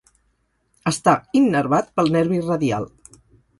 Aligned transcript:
Està 0.91 1.13
innervat 1.41 1.93
pel 2.01 2.11
nervi 2.19 2.43
radial. 2.49 2.91